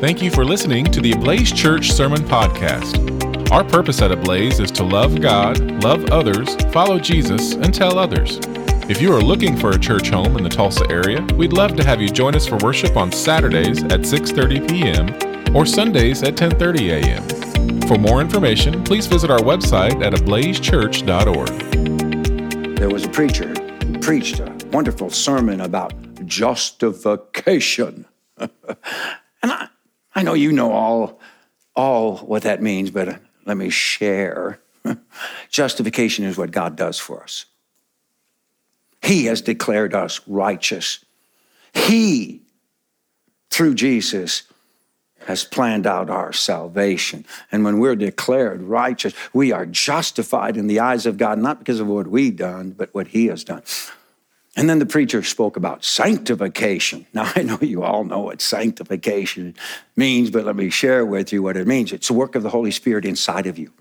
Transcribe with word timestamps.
Thank 0.00 0.22
you 0.22 0.30
for 0.30 0.44
listening 0.44 0.84
to 0.92 1.00
the 1.00 1.10
Ablaze 1.10 1.50
Church 1.50 1.90
Sermon 1.90 2.22
Podcast. 2.22 3.50
Our 3.50 3.64
purpose 3.64 4.00
at 4.00 4.12
Ablaze 4.12 4.60
is 4.60 4.70
to 4.70 4.84
love 4.84 5.20
God, 5.20 5.82
love 5.82 6.04
others, 6.12 6.54
follow 6.72 7.00
Jesus, 7.00 7.54
and 7.54 7.74
tell 7.74 7.98
others. 7.98 8.38
If 8.88 9.02
you 9.02 9.12
are 9.12 9.20
looking 9.20 9.56
for 9.56 9.70
a 9.70 9.78
church 9.78 10.10
home 10.10 10.36
in 10.36 10.44
the 10.44 10.50
Tulsa 10.50 10.88
area, 10.88 11.26
we'd 11.34 11.52
love 11.52 11.74
to 11.74 11.84
have 11.84 12.00
you 12.00 12.10
join 12.10 12.36
us 12.36 12.46
for 12.46 12.58
worship 12.58 12.96
on 12.96 13.10
Saturdays 13.10 13.82
at 13.82 14.02
6:30 14.02 14.68
p.m. 14.68 15.08
or 15.56 15.66
Sundays 15.66 16.22
at 16.22 16.36
10:30 16.36 17.02
a.m. 17.02 17.24
For 17.88 17.98
more 17.98 18.20
information, 18.20 18.84
please 18.84 19.08
visit 19.08 19.32
our 19.32 19.40
website 19.40 20.00
at 20.06 20.12
ablazechurch.org. 20.12 22.76
There 22.76 22.88
was 22.88 23.04
a 23.04 23.08
preacher 23.08 23.52
who 23.84 23.98
preached 23.98 24.38
a 24.38 24.56
wonderful 24.72 25.10
sermon 25.10 25.60
about 25.60 25.92
justification. 26.24 28.06
and 28.38 28.50
I, 29.42 29.68
I 30.18 30.22
know 30.22 30.34
you 30.34 30.50
know 30.50 30.72
all, 30.72 31.20
all 31.76 32.16
what 32.16 32.42
that 32.42 32.60
means, 32.60 32.90
but 32.90 33.20
let 33.46 33.56
me 33.56 33.70
share. 33.70 34.58
Justification 35.48 36.24
is 36.24 36.36
what 36.36 36.50
God 36.50 36.74
does 36.74 36.98
for 36.98 37.22
us. 37.22 37.44
He 39.00 39.26
has 39.26 39.40
declared 39.40 39.94
us 39.94 40.20
righteous. 40.26 41.04
He, 41.72 42.42
through 43.50 43.76
Jesus, 43.76 44.42
has 45.26 45.44
planned 45.44 45.86
out 45.86 46.10
our 46.10 46.32
salvation. 46.32 47.24
And 47.52 47.62
when 47.62 47.78
we're 47.78 47.94
declared 47.94 48.60
righteous, 48.62 49.14
we 49.32 49.52
are 49.52 49.66
justified 49.66 50.56
in 50.56 50.66
the 50.66 50.80
eyes 50.80 51.06
of 51.06 51.16
God, 51.16 51.38
not 51.38 51.60
because 51.60 51.78
of 51.78 51.86
what 51.86 52.08
we've 52.08 52.34
done, 52.34 52.72
but 52.72 52.92
what 52.92 53.06
He 53.06 53.26
has 53.26 53.44
done. 53.44 53.62
And 54.56 54.68
then 54.68 54.78
the 54.78 54.86
preacher 54.86 55.22
spoke 55.22 55.56
about 55.56 55.84
sanctification. 55.84 57.06
Now, 57.14 57.30
I 57.34 57.42
know 57.42 57.58
you 57.60 57.82
all 57.82 58.04
know 58.04 58.20
what 58.20 58.40
sanctification 58.40 59.54
means, 59.96 60.30
but 60.30 60.44
let 60.44 60.56
me 60.56 60.70
share 60.70 61.04
with 61.06 61.32
you 61.32 61.42
what 61.42 61.56
it 61.56 61.66
means. 61.66 61.92
It's 61.92 62.08
the 62.08 62.14
work 62.14 62.34
of 62.34 62.42
the 62.42 62.50
Holy 62.50 62.70
Spirit 62.70 63.04
inside 63.04 63.46
of 63.46 63.58
you. 63.58 63.72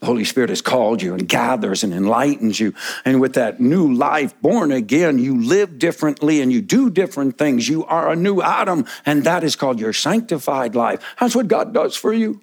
The 0.00 0.06
Holy 0.06 0.24
Spirit 0.24 0.48
has 0.48 0.62
called 0.62 1.02
you 1.02 1.12
and 1.12 1.28
gathers 1.28 1.84
and 1.84 1.92
enlightens 1.92 2.58
you. 2.58 2.72
And 3.04 3.20
with 3.20 3.34
that 3.34 3.60
new 3.60 3.92
life, 3.92 4.34
born 4.40 4.72
again, 4.72 5.18
you 5.18 5.42
live 5.42 5.78
differently 5.78 6.40
and 6.40 6.50
you 6.50 6.62
do 6.62 6.88
different 6.88 7.36
things. 7.36 7.68
You 7.68 7.84
are 7.84 8.10
a 8.10 8.16
new 8.16 8.40
Adam, 8.40 8.86
and 9.04 9.24
that 9.24 9.44
is 9.44 9.56
called 9.56 9.78
your 9.78 9.92
sanctified 9.92 10.74
life. 10.74 11.02
That's 11.20 11.36
what 11.36 11.48
God 11.48 11.74
does 11.74 11.96
for 11.96 12.14
you. 12.14 12.40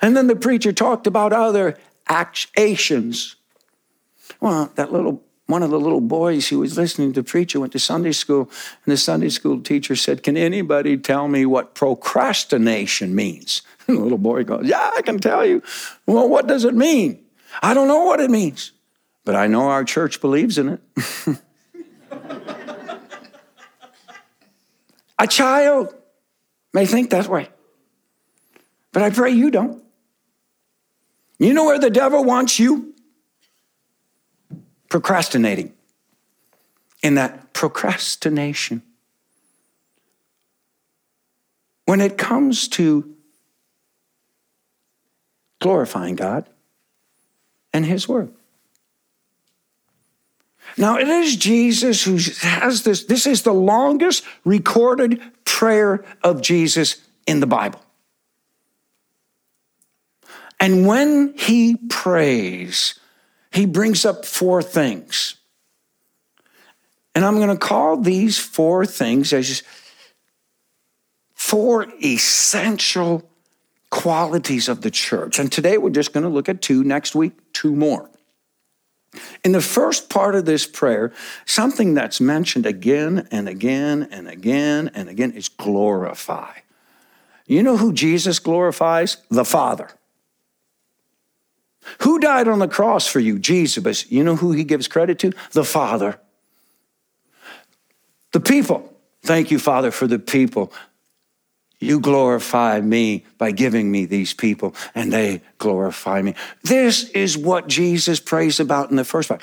And 0.00 0.16
then 0.16 0.28
the 0.28 0.36
preacher 0.36 0.72
talked 0.72 1.08
about 1.08 1.32
other 1.32 1.76
actions. 2.06 3.34
Well, 4.40 4.70
that 4.74 4.92
little 4.92 5.22
one 5.46 5.62
of 5.62 5.70
the 5.70 5.78
little 5.78 6.00
boys 6.00 6.48
who 6.48 6.58
was 6.58 6.76
listening 6.76 7.12
to 7.12 7.22
preacher 7.22 7.60
went 7.60 7.72
to 7.72 7.78
Sunday 7.78 8.10
school, 8.12 8.50
and 8.84 8.92
the 8.92 8.96
Sunday 8.96 9.28
school 9.28 9.60
teacher 9.60 9.94
said, 9.94 10.24
Can 10.24 10.36
anybody 10.36 10.96
tell 10.96 11.28
me 11.28 11.46
what 11.46 11.74
procrastination 11.74 13.14
means? 13.14 13.62
And 13.88 13.98
the 13.98 14.02
little 14.02 14.18
boy 14.18 14.42
goes, 14.42 14.66
Yeah, 14.66 14.90
I 14.96 15.02
can 15.02 15.20
tell 15.20 15.46
you. 15.46 15.62
Well, 16.06 16.28
what 16.28 16.48
does 16.48 16.64
it 16.64 16.74
mean? 16.74 17.24
I 17.62 17.72
don't 17.72 17.86
know 17.86 18.04
what 18.04 18.18
it 18.18 18.30
means, 18.30 18.72
but 19.24 19.36
I 19.36 19.46
know 19.46 19.68
our 19.68 19.84
church 19.84 20.20
believes 20.20 20.58
in 20.58 20.68
it. 20.70 20.80
A 25.18 25.26
child 25.28 25.94
may 26.74 26.84
think 26.84 27.10
that 27.10 27.28
way, 27.28 27.48
but 28.92 29.04
I 29.04 29.10
pray 29.10 29.30
you 29.30 29.52
don't. 29.52 29.84
You 31.38 31.54
know 31.54 31.66
where 31.66 31.78
the 31.78 31.90
devil 31.90 32.24
wants 32.24 32.58
you? 32.58 32.95
Procrastinating. 34.96 35.74
In 37.02 37.16
that 37.16 37.52
procrastination. 37.52 38.80
When 41.84 42.00
it 42.00 42.16
comes 42.16 42.66
to 42.68 43.14
glorifying 45.60 46.16
God 46.16 46.48
and 47.74 47.84
His 47.84 48.08
Word. 48.08 48.32
Now, 50.78 50.96
it 50.96 51.08
is 51.08 51.36
Jesus 51.36 52.02
who 52.02 52.16
has 52.40 52.82
this. 52.82 53.04
This 53.04 53.26
is 53.26 53.42
the 53.42 53.52
longest 53.52 54.24
recorded 54.46 55.20
prayer 55.44 56.06
of 56.22 56.40
Jesus 56.40 57.02
in 57.26 57.40
the 57.40 57.46
Bible. 57.46 57.82
And 60.58 60.86
when 60.86 61.34
he 61.36 61.76
prays, 61.90 62.98
he 63.56 63.66
brings 63.66 64.04
up 64.04 64.24
four 64.24 64.62
things. 64.62 65.36
And 67.14 67.24
I'm 67.24 67.36
going 67.36 67.48
to 67.48 67.56
call 67.56 67.96
these 67.96 68.38
four 68.38 68.84
things 68.84 69.32
as 69.32 69.62
four 71.34 71.86
essential 72.04 73.28
qualities 73.90 74.68
of 74.68 74.82
the 74.82 74.90
church. 74.90 75.38
And 75.38 75.50
today 75.50 75.78
we're 75.78 75.90
just 75.90 76.12
going 76.12 76.24
to 76.24 76.30
look 76.30 76.48
at 76.48 76.60
two, 76.60 76.84
next 76.84 77.14
week, 77.14 77.32
two 77.54 77.74
more. 77.74 78.10
In 79.42 79.52
the 79.52 79.62
first 79.62 80.10
part 80.10 80.34
of 80.34 80.44
this 80.44 80.66
prayer, 80.66 81.12
something 81.46 81.94
that's 81.94 82.20
mentioned 82.20 82.66
again 82.66 83.26
and 83.30 83.48
again 83.48 84.08
and 84.10 84.28
again 84.28 84.90
and 84.94 85.08
again 85.08 85.32
is 85.32 85.48
glorify. 85.48 86.52
You 87.46 87.62
know 87.62 87.78
who 87.78 87.92
Jesus 87.94 88.38
glorifies? 88.38 89.16
The 89.30 89.44
Father. 89.44 89.88
Who 92.00 92.18
died 92.18 92.48
on 92.48 92.58
the 92.58 92.68
cross 92.68 93.06
for 93.06 93.20
you? 93.20 93.38
Jesus. 93.38 94.10
You 94.10 94.24
know 94.24 94.36
who 94.36 94.52
he 94.52 94.64
gives 94.64 94.88
credit 94.88 95.18
to? 95.20 95.32
The 95.52 95.64
Father. 95.64 96.18
The 98.32 98.40
people. 98.40 98.92
Thank 99.22 99.50
you, 99.50 99.58
Father, 99.58 99.90
for 99.90 100.06
the 100.06 100.18
people. 100.18 100.72
You 101.78 102.00
glorify 102.00 102.80
me 102.80 103.26
by 103.38 103.50
giving 103.50 103.90
me 103.90 104.06
these 104.06 104.32
people, 104.32 104.74
and 104.94 105.12
they 105.12 105.42
glorify 105.58 106.22
me. 106.22 106.34
This 106.62 107.10
is 107.10 107.36
what 107.36 107.68
Jesus 107.68 108.18
prays 108.18 108.60
about 108.60 108.90
in 108.90 108.96
the 108.96 109.04
first 109.04 109.28
part 109.28 109.42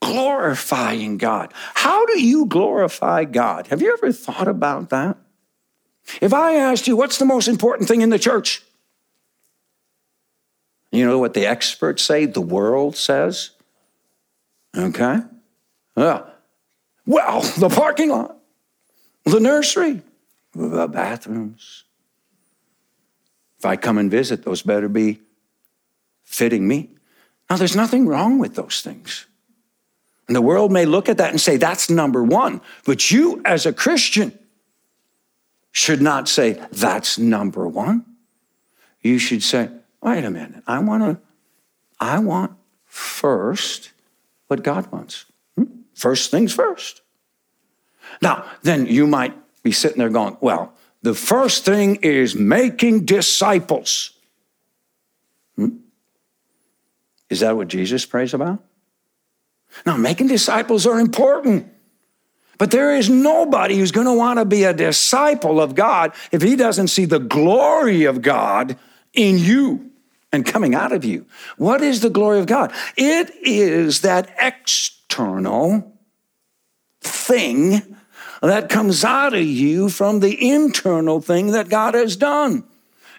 glorifying 0.00 1.18
God. 1.18 1.52
How 1.74 2.06
do 2.06 2.20
you 2.20 2.46
glorify 2.46 3.24
God? 3.24 3.66
Have 3.66 3.82
you 3.82 3.92
ever 3.92 4.12
thought 4.12 4.48
about 4.48 4.90
that? 4.90 5.16
If 6.20 6.32
I 6.32 6.54
asked 6.54 6.86
you, 6.86 6.96
what's 6.96 7.18
the 7.18 7.24
most 7.24 7.48
important 7.48 7.88
thing 7.88 8.00
in 8.00 8.10
the 8.10 8.18
church? 8.18 8.62
You 10.90 11.06
know 11.06 11.18
what 11.18 11.34
the 11.34 11.46
experts 11.46 12.02
say, 12.02 12.24
the 12.24 12.40
world 12.40 12.96
says? 12.96 13.50
Okay. 14.76 15.18
Well, 17.06 17.40
the 17.58 17.68
parking 17.68 18.10
lot, 18.10 18.38
the 19.24 19.40
nursery, 19.40 20.02
the 20.54 20.88
bathrooms. 20.88 21.84
If 23.58 23.64
I 23.64 23.76
come 23.76 23.98
and 23.98 24.10
visit, 24.10 24.44
those 24.44 24.62
better 24.62 24.88
be 24.88 25.20
fitting 26.24 26.68
me. 26.68 26.90
Now, 27.50 27.56
there's 27.56 27.74
nothing 27.74 28.06
wrong 28.06 28.38
with 28.38 28.54
those 28.54 28.82
things. 28.82 29.26
And 30.28 30.36
the 30.36 30.42
world 30.42 30.70
may 30.70 30.84
look 30.84 31.08
at 31.08 31.16
that 31.16 31.30
and 31.30 31.40
say, 31.40 31.56
that's 31.56 31.88
number 31.88 32.22
one. 32.22 32.60
But 32.84 33.10
you, 33.10 33.40
as 33.44 33.64
a 33.64 33.72
Christian, 33.72 34.38
should 35.72 36.02
not 36.02 36.28
say, 36.28 36.62
that's 36.70 37.18
number 37.18 37.66
one. 37.66 38.04
You 39.00 39.18
should 39.18 39.42
say, 39.42 39.70
wait 40.02 40.24
a 40.24 40.30
minute, 40.30 40.62
I 40.66 40.78
want 40.78 41.02
to, 41.02 41.20
I 42.00 42.18
want 42.18 42.52
first 42.84 43.92
what 44.48 44.62
God 44.62 44.90
wants. 44.92 45.26
Hmm? 45.56 45.64
First 45.94 46.30
things 46.30 46.52
first. 46.52 47.02
Now, 48.22 48.44
then 48.62 48.86
you 48.86 49.06
might 49.06 49.34
be 49.62 49.72
sitting 49.72 49.98
there 49.98 50.08
going, 50.08 50.36
well, 50.40 50.72
the 51.02 51.14
first 51.14 51.64
thing 51.64 51.96
is 51.96 52.34
making 52.34 53.04
disciples. 53.04 54.10
Hmm? 55.56 55.76
Is 57.30 57.40
that 57.40 57.56
what 57.56 57.68
Jesus 57.68 58.06
prays 58.06 58.34
about? 58.34 58.62
Now, 59.84 59.96
making 59.96 60.28
disciples 60.28 60.86
are 60.86 60.98
important. 60.98 61.72
But 62.56 62.72
there 62.72 62.96
is 62.96 63.08
nobody 63.08 63.76
who's 63.76 63.92
going 63.92 64.06
to 64.06 64.14
want 64.14 64.40
to 64.40 64.44
be 64.44 64.64
a 64.64 64.74
disciple 64.74 65.60
of 65.60 65.76
God 65.76 66.12
if 66.32 66.42
he 66.42 66.56
doesn't 66.56 66.88
see 66.88 67.04
the 67.04 67.20
glory 67.20 68.04
of 68.04 68.20
God 68.20 68.76
in 69.12 69.38
you 69.38 69.87
and 70.32 70.44
coming 70.44 70.74
out 70.74 70.92
of 70.92 71.04
you. 71.04 71.26
What 71.56 71.82
is 71.82 72.00
the 72.00 72.10
glory 72.10 72.38
of 72.38 72.46
God? 72.46 72.72
It 72.96 73.30
is 73.42 74.02
that 74.02 74.34
external 74.40 75.92
thing 77.00 77.96
that 78.42 78.68
comes 78.68 79.04
out 79.04 79.34
of 79.34 79.42
you 79.42 79.88
from 79.88 80.20
the 80.20 80.50
internal 80.50 81.20
thing 81.20 81.52
that 81.52 81.68
God 81.68 81.94
has 81.94 82.16
done 82.16 82.64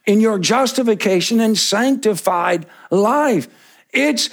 in 0.05 0.21
your 0.21 0.39
justification 0.39 1.39
and 1.39 1.57
sanctified 1.57 2.65
life. 2.89 3.47
It's 3.91 4.29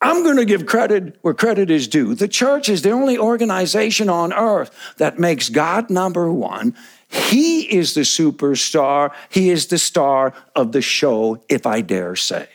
I'm 0.00 0.22
going 0.22 0.36
to 0.36 0.44
give 0.44 0.66
credit 0.66 1.16
where 1.22 1.32
credit 1.32 1.70
is 1.70 1.88
due. 1.88 2.14
The 2.14 2.28
church 2.28 2.68
is 2.68 2.82
the 2.82 2.90
only 2.90 3.16
organization 3.16 4.10
on 4.10 4.32
earth 4.32 4.70
that 4.98 5.18
makes 5.18 5.48
God 5.48 5.88
number 5.88 6.30
one. 6.30 6.76
He 7.16 7.62
is 7.62 7.94
the 7.94 8.02
superstar. 8.02 9.12
He 9.30 9.50
is 9.50 9.66
the 9.66 9.78
star 9.78 10.32
of 10.54 10.72
the 10.72 10.82
show, 10.82 11.42
if 11.48 11.66
I 11.66 11.80
dare 11.80 12.16
say. 12.16 12.48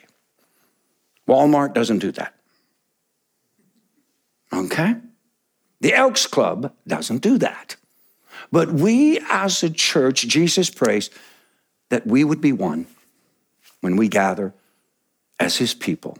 Walmart 1.28 1.74
doesn't 1.74 2.00
do 2.00 2.12
that. 2.13 2.34
Okay? 4.54 4.96
The 5.80 5.94
Elks 5.94 6.28
Club 6.28 6.74
doesn't 6.88 7.22
do 7.22 7.38
that. 7.40 7.75
But 8.52 8.72
we 8.72 9.19
as 9.30 9.63
a 9.63 9.69
church, 9.69 10.28
Jesus 10.28 10.69
prays 10.69 11.10
that 11.90 12.06
we 12.06 12.24
would 12.24 12.42
be 12.42 12.52
one 12.52 12.88
when 13.81 13.96
we 13.96 14.08
gather 14.08 14.54
as 15.40 15.58
his 15.58 15.74
people. 15.74 16.18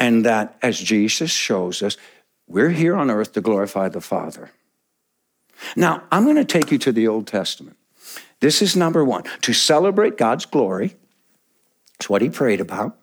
And 0.00 0.24
that, 0.24 0.56
as 0.62 0.78
Jesus 0.78 1.30
shows 1.30 1.82
us, 1.82 1.96
we're 2.46 2.70
here 2.70 2.96
on 2.96 3.10
earth 3.10 3.32
to 3.32 3.40
glorify 3.40 3.88
the 3.88 4.00
Father. 4.00 4.50
Now, 5.76 6.02
I'm 6.10 6.24
going 6.24 6.36
to 6.36 6.44
take 6.44 6.70
you 6.70 6.78
to 6.78 6.92
the 6.92 7.08
Old 7.08 7.26
Testament. 7.26 7.76
This 8.40 8.62
is 8.62 8.76
number 8.76 9.04
one 9.04 9.24
to 9.42 9.52
celebrate 9.52 10.16
God's 10.16 10.46
glory. 10.46 10.96
It's 11.96 12.08
what 12.08 12.22
he 12.22 12.30
prayed 12.30 12.60
about. 12.60 12.96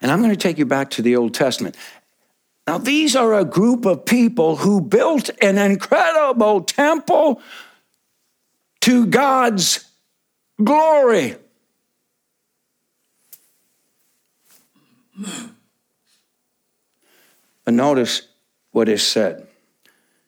And 0.00 0.10
I'm 0.10 0.20
going 0.20 0.30
to 0.30 0.36
take 0.36 0.58
you 0.58 0.66
back 0.66 0.90
to 0.90 1.02
the 1.02 1.16
Old 1.16 1.34
Testament. 1.34 1.76
Now, 2.66 2.78
these 2.78 3.14
are 3.14 3.34
a 3.34 3.44
group 3.44 3.84
of 3.84 4.04
people 4.04 4.56
who 4.56 4.80
built 4.80 5.30
an 5.40 5.58
incredible 5.58 6.62
temple 6.62 7.40
to 8.80 9.06
God's 9.06 9.88
glory. 10.62 11.36
But 17.64 17.74
notice 17.74 18.28
what 18.72 18.88
is 18.88 19.02
said. 19.02 19.46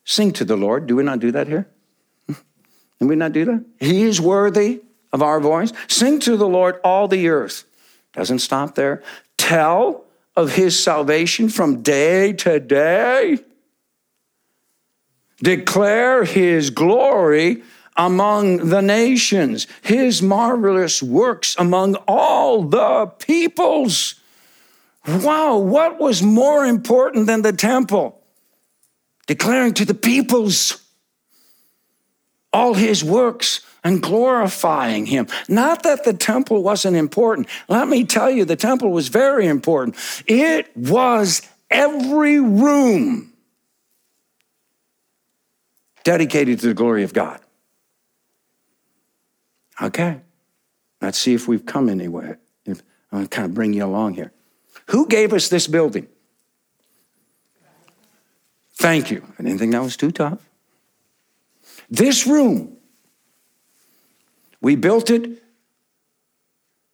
Sing 0.09 0.33
to 0.33 0.45
the 0.47 0.57
Lord. 0.57 0.87
Do 0.87 0.97
we 0.97 1.03
not 1.03 1.19
do 1.19 1.31
that 1.33 1.49
here? 1.49 1.69
Do 2.27 3.07
we 3.07 3.15
not 3.15 3.33
do 3.33 3.45
that? 3.45 3.63
He 3.79 4.05
is 4.05 4.23
worthy 4.23 4.81
of 5.13 5.21
our 5.21 5.39
voice. 5.39 5.71
Sing 5.87 6.19
to 6.21 6.39
the 6.39 6.49
Lord, 6.49 6.81
all 6.83 7.09
the 7.09 7.29
earth. 7.29 7.65
Doesn't 8.15 8.39
stop 8.39 8.75
there. 8.75 9.03
Tell 9.37 10.07
of 10.35 10.53
his 10.55 10.83
salvation 10.83 11.51
from 11.51 11.83
day 11.83 12.33
to 12.33 12.59
day. 12.59 13.41
Declare 15.43 16.25
his 16.25 16.71
glory 16.71 17.63
among 17.95 18.71
the 18.71 18.81
nations, 18.81 19.67
his 19.83 20.23
marvelous 20.23 21.03
works 21.03 21.55
among 21.59 21.97
all 22.09 22.63
the 22.63 23.13
peoples. 23.19 24.15
Wow, 25.07 25.59
what 25.59 26.01
was 26.01 26.23
more 26.23 26.65
important 26.65 27.27
than 27.27 27.43
the 27.43 27.53
temple? 27.53 28.18
Declaring 29.29 29.75
to 29.75 29.85
the 29.85 29.95
peoples 29.95 30.83
all 32.53 32.75
his 32.75 33.05
works 33.05 33.61
and 33.85 34.03
glorifying 34.03 35.07
him. 35.07 35.29
Not 35.49 35.83
that 35.85 36.05
the 36.05 36.15
temple 36.15 36.63
wasn't 36.63 36.97
important. 36.97 37.47
Let 37.69 37.87
me 37.89 38.05
tell 38.05 38.31
you, 38.31 38.45
the 38.45 38.57
temple 38.57 38.91
was 38.91 39.09
very 39.09 39.47
important. 39.47 39.97
It 40.27 40.75
was 40.77 41.43
every 41.71 42.41
room 42.41 43.33
dedicated 46.05 46.59
to 46.61 46.69
the 46.69 46.75
glory 46.75 47.05
of 47.05 47.13
God. 47.13 47.39
Okay, 49.81 50.23
let's 51.03 51.19
see 51.19 51.35
if 51.35 51.47
we've 51.47 51.67
come 51.67 51.89
anywhere. 51.89 52.41
I'm 52.67 52.75
going 53.11 53.25
to 53.25 53.29
kind 53.29 53.47
of 53.47 53.55
bring 53.55 53.73
you 53.73 53.85
along 53.85 54.15
here. 54.15 54.33
Who 54.89 55.07
gave 55.07 55.33
us 55.33 55.49
this 55.49 55.67
building? 55.67 56.09
Thank 58.79 59.11
you. 59.11 59.25
I 59.37 59.43
didn't 59.43 59.59
think 59.59 59.73
that 59.73 59.83
was 59.83 59.97
too 59.97 60.13
tough. 60.13 60.39
This 61.91 62.29
room, 62.29 62.77
we 64.61 64.77
built 64.77 65.11
it 65.11 65.43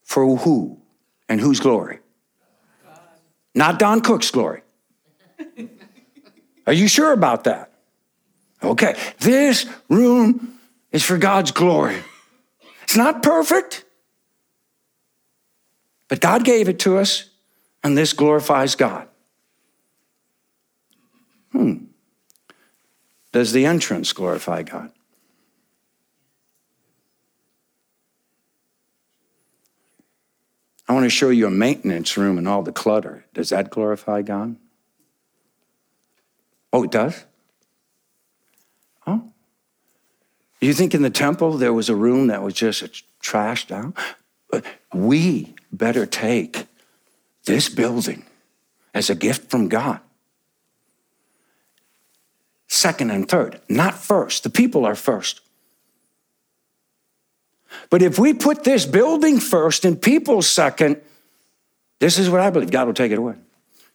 for 0.03 0.37
who 0.39 0.81
and 1.29 1.41
whose 1.41 1.61
glory? 1.61 1.99
Not 3.55 3.79
Don 3.79 4.01
Cook's 4.01 4.31
glory. 4.31 4.63
Are 6.67 6.73
you 6.73 6.89
sure 6.89 7.13
about 7.13 7.45
that? 7.45 7.71
Okay, 8.63 8.97
this 9.19 9.67
room 9.91 10.59
is 10.91 11.05
for 11.05 11.19
God's 11.19 11.51
glory. 11.51 12.03
It's 12.85 12.97
not 12.97 13.23
perfect, 13.23 13.85
but 16.09 16.21
God 16.21 16.45
gave 16.45 16.71
it 16.71 16.79
to 16.81 16.97
us 16.97 17.29
and 17.83 17.99
this 17.99 18.15
glorifies 18.15 18.75
God. 18.75 19.07
Does 23.35 23.51
the 23.51 23.67
entrance 23.67 24.13
glorify 24.13 24.63
God? 24.63 24.93
I 30.89 30.93
want 30.93 31.03
to 31.03 31.11
show 31.11 31.31
you 31.31 31.49
a 31.49 31.51
maintenance 31.51 32.17
room 32.17 32.39
and 32.39 32.47
all 32.47 32.63
the 32.63 32.71
clutter. 32.71 33.25
Does 33.35 33.49
that 33.49 33.71
glorify 33.71 34.23
God? 34.23 34.55
Oh, 36.73 36.85
it 36.85 36.93
does? 36.93 37.25
Oh. 39.05 39.33
You 40.61 40.73
think 40.73 40.95
in 40.95 41.03
the 41.03 41.11
temple 41.11 41.59
there 41.59 41.73
was 41.73 41.89
a 41.89 41.97
room 41.97 42.29
that 42.29 42.41
was 42.41 42.55
just 42.55 43.03
trashed 43.21 43.73
out? 43.73 43.99
We 44.95 45.57
better 45.73 46.07
take 46.07 46.69
this 47.47 47.69
building 47.69 48.27
as 48.95 49.11
a 49.11 49.17
gift 49.17 49.51
from 49.51 49.69
God. 49.69 49.99
Second 52.75 53.13
and 53.13 53.29
third, 53.29 53.61
not 53.69 53.95
first. 53.95 54.43
The 54.43 54.51
people 54.51 54.85
are 54.85 54.97
first. 54.97 55.41
But 57.89 58.03
if 58.03 58.19
we 58.19 58.35
put 58.35 58.65
this 58.65 58.85
building 58.85 59.39
first 59.39 59.85
and 59.85 60.03
people 60.03 60.43
second, 60.43 61.01
this 62.01 62.19
is 62.19 62.29
what 62.29 62.41
I 62.41 62.51
believe 62.51 62.73
God 62.73 62.89
will 62.89 62.95
take 62.95 63.13
it 63.13 63.19
away. 63.19 63.37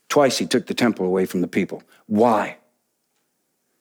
Twice 0.07 0.37
he 0.37 0.45
took 0.45 0.65
the 0.67 0.73
temple 0.73 1.05
away 1.05 1.25
from 1.25 1.41
the 1.41 1.47
people. 1.47 1.83
Why? 2.05 2.55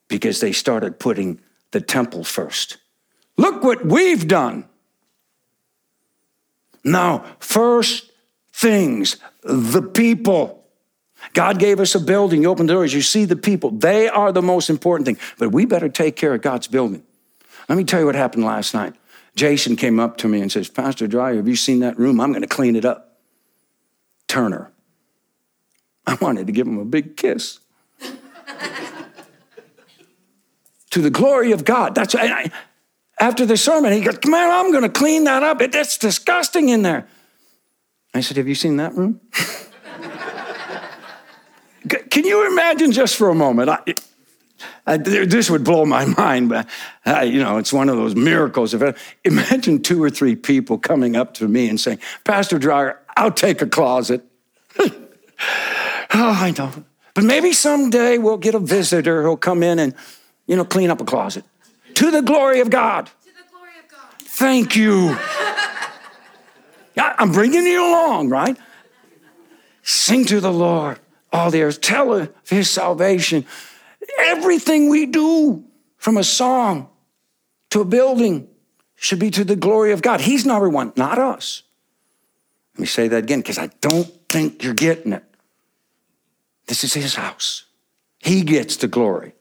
Because 0.09 0.41
they 0.41 0.51
started 0.51 0.99
putting 0.99 1.39
the 1.71 1.81
temple 1.81 2.25
first. 2.25 2.79
Look 3.37 3.63
what 3.63 3.87
we've 3.87 4.27
done. 4.27 4.69
Now, 6.83 7.25
first 7.39 8.11
things, 8.53 9.17
the 9.45 9.83
people. 9.83 10.58
God 11.35 11.59
gave 11.59 11.81
us 11.81 11.95
a 11.95 12.01
building, 12.01 12.43
you 12.43 12.49
open 12.49 12.67
the 12.67 12.73
doors, 12.73 12.95
you 12.95 13.03
see 13.03 13.25
the 13.25 13.37
people. 13.37 13.71
They 13.71 14.09
are 14.09 14.33
the 14.33 14.43
most 14.43 14.71
important 14.71 15.07
thing. 15.07 15.19
But 15.39 15.51
we 15.51 15.67
better 15.67 15.89
take 15.89 16.17
care 16.17 16.35
of 16.35 16.43
God's 16.43 16.67
building. 16.69 17.03
Let 17.69 17.77
me 17.77 17.85
tell 17.85 18.01
you 18.01 18.07
what 18.07 18.15
happened 18.15 18.45
last 18.45 18.75
night. 18.75 18.95
Jason 19.37 19.77
came 19.77 20.01
up 20.01 20.17
to 20.19 20.29
me 20.29 20.41
and 20.41 20.51
says, 20.51 20.69
Pastor 20.69 21.07
Dry, 21.07 21.35
have 21.37 21.47
you 21.47 21.57
seen 21.57 21.81
that 21.81 21.99
room? 21.99 22.21
I'm 22.21 22.33
going 22.33 22.43
to 22.43 22.49
clean 22.49 22.77
it 22.77 22.85
up. 22.85 23.19
Turner. 24.27 24.73
I 26.07 26.17
wanted 26.21 26.47
to 26.47 26.53
give 26.53 26.67
him 26.67 26.79
a 26.79 26.85
big 26.85 27.17
kiss. 27.17 27.61
to 30.91 31.01
the 31.01 31.11
glory 31.11 31.53
of 31.53 31.65
God. 31.65 31.95
That's 31.95 32.15
I, 32.15 32.51
after 33.21 33.45
the 33.45 33.57
sermon, 33.57 33.93
he 33.93 34.01
goes, 34.01 34.19
Man, 34.27 34.51
I'm 34.51 34.73
going 34.73 34.85
to 34.85 34.89
clean 34.89 35.25
that 35.25 35.43
up. 35.43 35.61
It, 35.61 35.75
it's 35.75 35.99
disgusting 35.99 36.69
in 36.71 36.83
there. 36.83 37.07
I 38.15 38.21
said, 38.21 38.37
Have 38.39 38.49
you 38.49 38.55
seen 38.55 38.77
that 38.79 38.95
room? 38.95 39.21
Can 41.89 42.25
you 42.25 42.47
imagine 42.51 42.93
just 42.93 43.17
for 43.17 43.29
a 43.29 43.35
moment? 43.35 43.71
I, 43.71 43.95
I, 44.87 44.97
this 44.97 45.51
would 45.51 45.65
blow 45.65 45.85
my 45.85 46.05
mind, 46.17 46.49
but 46.49 46.69
uh, 47.07 47.21
you 47.21 47.41
know, 47.41 47.59
it's 47.59 47.73
one 47.73 47.89
of 47.89 47.97
those 47.97 48.15
miracles. 48.15 48.75
Imagine 49.25 49.83
two 49.83 50.03
or 50.03 50.11
three 50.11 50.37
people 50.37 50.79
coming 50.79 51.17
up 51.17 51.35
to 51.35 51.49
me 51.49 51.69
and 51.69 51.81
saying, 51.81 51.99
"Pastor 52.25 52.59
Dreyer, 52.59 53.01
I'll 53.17 53.33
take 53.33 53.63
a 53.63 53.67
closet." 53.67 54.25
oh, 54.81 54.91
I 56.11 56.55
know, 56.57 56.73
but 57.15 57.25
maybe 57.25 57.53
someday 57.53 58.19
we'll 58.19 58.39
get 58.39 58.55
a 58.55 58.61
visitor 58.61 59.23
who'll 59.23 59.37
come 59.37 59.63
in 59.63 59.79
and, 59.79 59.95
you 60.47 60.57
know, 60.57 60.65
clean 60.65 60.91
up 60.91 61.01
a 61.01 61.05
closet 61.05 61.45
to 61.95 62.11
the 62.11 62.23
glory 62.23 62.61
of 62.61 62.71
God. 62.71 63.07
To 63.07 63.13
the 63.27 63.51
glory 63.51 63.71
of 63.83 63.91
God. 63.91 64.15
Thank 64.21 64.77
you. 64.77 65.17
I'm 66.97 67.33
bringing 67.33 67.65
you 67.65 67.81
along, 67.81 68.29
right? 68.29 68.57
Sing 69.83 70.25
to 70.27 70.41
the 70.41 70.53
Lord 70.53 70.99
all 71.33 71.51
the 71.51 71.63
earth. 71.63 71.81
Tell 71.81 72.15
of 72.15 72.33
his 72.49 72.71
salvation. 72.71 73.47
Everything 74.21 74.89
we 74.89 75.07
do, 75.07 75.65
from 75.97 76.17
a 76.17 76.25
song 76.25 76.89
to 77.71 77.81
a 77.81 77.85
building, 77.85 78.49
should 78.95 79.19
be 79.19 79.31
to 79.31 79.45
the 79.45 79.57
glory 79.57 79.93
of 79.93 80.03
God. 80.03 80.21
He's 80.21 80.45
number 80.45 80.69
one, 80.69 80.93
not 80.97 81.19
us. 81.19 81.63
Let 82.75 82.81
me 82.81 82.87
say 82.87 83.09
that 83.09 83.25
again 83.25 83.41
because 83.41 83.59
I 83.59 83.69
don't 83.81 84.07
think 84.29 84.63
you're 84.63 84.75
getting 84.75 85.13
it. 85.13 85.25
This 86.67 86.85
is 86.85 86.95
his 86.95 87.15
house. 87.15 87.65
He 88.19 88.43
gets 88.43 88.77
the 88.77 88.89
glory. 88.89 89.35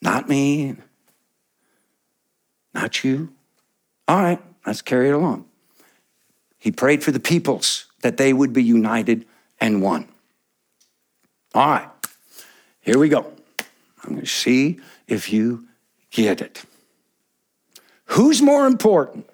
Not 0.00 0.28
me, 0.28 0.76
not 2.74 3.04
you. 3.04 3.32
All 4.08 4.20
right, 4.20 4.42
let's 4.66 4.82
carry 4.82 5.08
it 5.08 5.12
along. 5.12 5.46
He 6.58 6.72
prayed 6.72 7.02
for 7.02 7.12
the 7.12 7.20
peoples 7.20 7.86
that 8.02 8.16
they 8.16 8.32
would 8.32 8.52
be 8.52 8.62
united 8.62 9.26
and 9.62 9.80
one. 9.80 10.08
All 11.54 11.68
right, 11.68 11.88
here 12.80 12.98
we 12.98 13.08
go. 13.08 13.32
I'm 14.02 14.10
going 14.10 14.20
to 14.20 14.26
see 14.26 14.80
if 15.06 15.32
you 15.32 15.68
get 16.10 16.40
it. 16.40 16.64
Who's 18.06 18.42
more 18.42 18.66
important? 18.66 19.30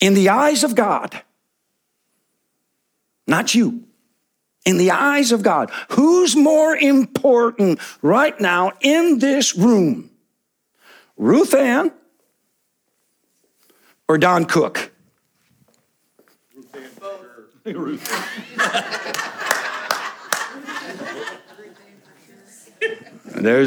In 0.00 0.14
the 0.14 0.28
eyes 0.28 0.62
of 0.62 0.76
God, 0.76 1.20
not 3.26 3.56
you, 3.56 3.82
in 4.64 4.78
the 4.78 4.92
eyes 4.92 5.32
of 5.32 5.42
God, 5.42 5.72
who's 5.90 6.36
more 6.36 6.76
important 6.76 7.80
right 8.02 8.40
now 8.40 8.72
in 8.80 9.18
this 9.18 9.56
room? 9.56 10.10
Ruth 11.16 11.54
Ann 11.54 11.90
or 14.06 14.16
Don 14.16 14.44
Cook? 14.44 14.91
There's 17.64 18.00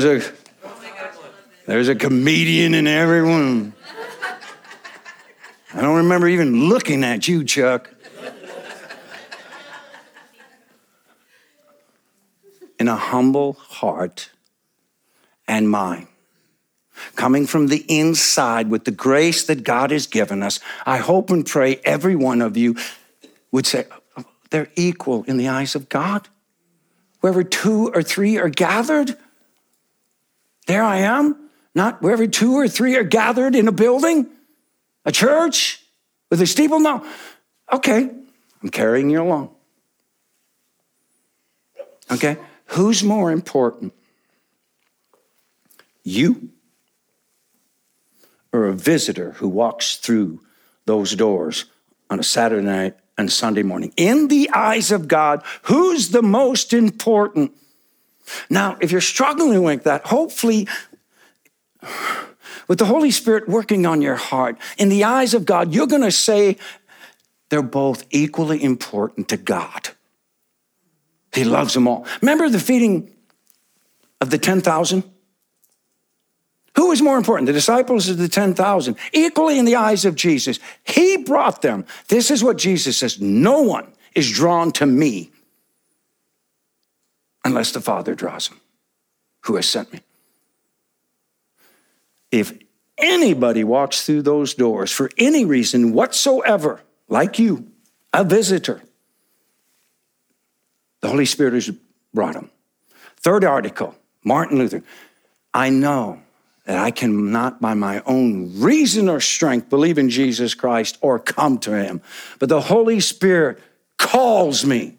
a 0.04 0.22
there's 1.66 1.88
a 1.88 1.96
comedian 1.96 2.74
in 2.74 2.88
every 2.88 3.22
room. 3.22 3.74
I 5.74 5.82
don't 5.82 5.96
remember 5.96 6.28
even 6.28 6.68
looking 6.68 7.06
at 7.06 7.30
you, 7.30 7.46
Chuck. 7.46 7.90
In 12.78 12.90
a 12.90 12.98
humble 12.98 13.54
heart 13.54 14.30
and 15.48 15.70
mind, 15.70 16.08
coming 17.16 17.48
from 17.48 17.68
the 17.68 17.86
inside 17.88 18.70
with 18.70 18.84
the 18.84 18.92
grace 18.92 19.46
that 19.46 19.64
God 19.64 19.92
has 19.92 20.06
given 20.06 20.44
us, 20.44 20.60
I 20.86 20.98
hope 20.98 21.30
and 21.30 21.46
pray 21.46 21.78
every 21.86 22.18
one 22.18 22.42
of 22.42 22.58
you 22.58 22.76
would 23.56 23.66
say, 23.66 23.86
they're 24.50 24.70
equal 24.76 25.24
in 25.24 25.38
the 25.38 25.48
eyes 25.48 25.76
of 25.76 25.88
God. 25.88 26.28
Wherever 27.22 27.42
two 27.44 27.90
or 27.90 28.04
three 28.04 28.38
are 28.38 28.50
gathered, 28.50 29.16
there 30.68 30.84
I 30.84 30.98
am. 30.98 31.50
Not 31.74 32.02
wherever 32.02 32.28
two 32.28 32.54
or 32.54 32.68
three 32.68 32.98
are 32.98 33.04
gathered 33.04 33.56
in 33.56 33.68
a 33.68 33.72
building, 33.72 34.28
a 35.06 35.12
church 35.12 35.84
with 36.30 36.42
a 36.42 36.46
steeple. 36.46 36.80
No. 36.80 37.06
Okay, 37.72 38.10
I'm 38.62 38.70
carrying 38.70 39.10
you 39.10 39.22
along. 39.22 39.56
Okay, 42.12 42.38
who's 42.66 43.04
more 43.04 43.32
important? 43.32 43.94
You 46.04 46.50
or 48.52 48.68
a 48.68 48.74
visitor 48.74 49.32
who 49.32 49.48
walks 49.48 49.96
through 49.96 50.42
those 50.86 51.16
doors 51.16 51.66
on 52.10 52.20
a 52.20 52.24
Saturday 52.24 52.66
night 52.66 52.96
and 53.18 53.32
Sunday 53.32 53.64
morning? 53.64 53.94
In 53.98 54.28
the 54.28 54.50
eyes 54.54 54.92
of 54.92 55.08
God, 55.08 55.44
who's 55.64 56.10
the 56.10 56.22
most 56.22 56.74
important? 56.74 57.52
Now, 58.50 58.78
if 58.82 58.92
you're 58.92 59.02
struggling 59.02 59.64
with 59.64 59.84
that, 59.84 60.08
hopefully, 60.08 60.68
with 62.68 62.80
the 62.80 62.86
Holy 62.86 63.12
Spirit 63.12 63.48
working 63.48 63.86
on 63.86 64.02
your 64.02 64.16
heart, 64.16 64.58
in 64.78 64.90
the 64.90 65.04
eyes 65.04 65.34
of 65.34 65.46
God, 65.46 65.74
you're 65.74 65.88
going 65.88 66.02
to 66.02 66.12
say 66.12 66.58
they're 67.50 67.62
both 67.62 68.06
equally 68.10 68.64
important 68.64 69.30
to 69.30 69.38
God. 69.38 69.90
He 71.34 71.44
loves 71.44 71.74
them 71.74 71.88
all. 71.88 72.06
Remember 72.22 72.50
the 72.50 72.60
feeding 72.60 73.12
of 74.22 74.30
the 74.30 74.38
10,000? 74.38 75.04
Who 76.76 76.92
is 76.92 77.02
more 77.02 77.18
important, 77.18 77.48
the 77.48 77.54
disciples 77.54 78.10
or 78.10 78.16
the 78.16 78.28
10,000? 78.28 78.98
Equally 79.14 79.58
in 79.58 79.66
the 79.66 79.76
eyes 79.76 80.04
of 80.04 80.16
Jesus. 80.16 80.60
He 80.84 81.18
brought 81.18 81.62
them. 81.62 81.86
This 82.10 82.30
is 82.30 82.44
what 82.44 82.58
Jesus 82.58 82.98
says 82.98 83.20
No 83.20 83.62
one 83.62 83.92
is 84.14 84.30
drawn 84.30 84.72
to 84.74 84.86
me 84.86 85.32
unless 87.44 87.72
the 87.72 87.82
Father 87.82 88.16
draws 88.16 88.48
him 88.48 88.60
who 89.42 89.56
has 89.56 89.68
sent 89.68 89.94
me. 89.94 90.02
If 92.32 92.58
anybody 92.98 93.64
walks 93.64 94.06
through 94.06 94.24
those 94.24 94.54
doors 94.54 94.92
for 94.92 95.10
any 95.18 95.46
reason 95.46 95.94
whatsoever, 95.94 96.82
like 97.08 97.40
you, 97.40 97.72
a 98.14 98.24
visitor, 98.24 98.82
the 101.02 101.10
Holy 101.10 101.26
Spirit 101.26 101.54
has 101.54 101.72
brought 102.14 102.36
him. 102.36 102.50
Third 103.18 103.44
article, 103.44 103.96
Martin 104.24 104.58
Luther. 104.58 104.84
I 105.54 105.70
know 105.70 106.22
that 106.66 106.78
I 106.78 106.92
cannot 106.92 107.62
by 107.62 107.74
my 107.76 108.02
own 108.06 108.60
reason 108.60 109.08
or 109.08 109.22
strength 109.22 109.70
believe 109.70 109.98
in 109.98 110.10
Jesus 110.10 110.54
Christ 110.54 110.98
or 111.00 111.20
come 111.20 111.58
to 111.60 111.72
him, 111.72 112.02
but 112.40 112.50
the 112.50 112.62
Holy 112.62 113.00
Spirit 113.00 113.60
calls 113.98 114.66
me. 114.66 114.98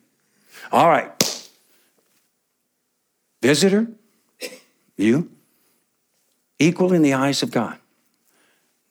All 0.72 0.88
right, 0.88 1.10
Visitor, 3.42 3.88
you, 4.96 5.30
equal 6.58 6.92
in 6.92 7.02
the 7.02 7.14
eyes 7.14 7.42
of 7.42 7.50
God. 7.50 7.78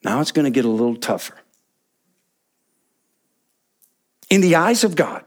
Now 0.04 0.20
it's 0.20 0.32
going 0.32 0.44
to 0.44 0.50
get 0.50 0.64
a 0.64 0.70
little 0.70 0.96
tougher. 0.96 1.36
In 4.30 4.40
the 4.40 4.56
eyes 4.56 4.84
of 4.84 4.96
God, 4.96 5.24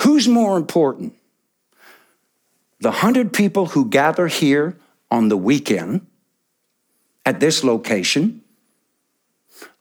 who's 0.00 0.26
more 0.26 0.56
important? 0.56 1.14
The 2.80 2.90
hundred 2.90 3.32
people 3.32 3.66
who 3.66 3.88
gather 3.88 4.26
here 4.26 4.76
on 5.12 5.28
the 5.28 5.36
weekend 5.36 6.06
at 7.26 7.38
this 7.38 7.62
location, 7.62 8.40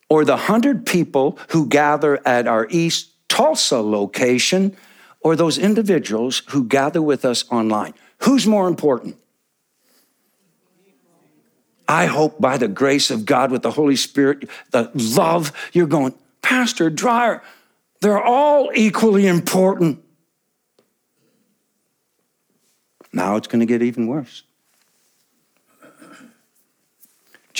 or 0.10 0.26
the 0.26 0.36
hundred 0.36 0.86
people 0.86 1.40
who 1.50 1.66
gather 1.66 2.20
at 2.28 2.48
our 2.48 2.68
East 2.70 3.12
Tulsa 3.30 3.80
location 3.80 4.76
or 5.22 5.38
those 5.38 5.58
individuals 5.58 6.44
who 6.50 6.66
gather 6.66 7.02
with 7.02 7.24
us 7.24 7.50
online? 7.50 7.94
Who's 8.24 8.46
more 8.46 8.68
important? 8.68 9.16
I 11.88 12.08
hope 12.08 12.40
by 12.40 12.58
the 12.58 12.68
grace 12.68 13.10
of 13.10 13.26
God 13.26 13.52
with 13.52 13.62
the 13.62 13.72
Holy 13.72 13.96
Spirit, 13.96 14.50
the 14.72 14.92
love, 14.94 15.54
you're 15.72 15.88
going, 15.88 16.14
Pastor 16.42 16.90
Dreyer, 16.90 17.42
they're 18.02 18.22
all 18.22 18.70
equally 18.76 19.28
important. 19.28 20.04
Now 23.14 23.38
it's 23.38 23.48
going 23.48 23.62
to 23.62 23.66
get 23.66 23.82
even 23.82 24.08
worse. 24.08 24.44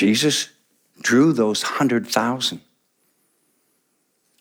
Jesus 0.02 0.50
drew 1.00 1.32
those 1.32 1.62
100,000. 1.62 2.60